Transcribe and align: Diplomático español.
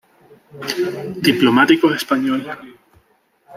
Diplomático 1.27 1.87
español. 1.99 2.39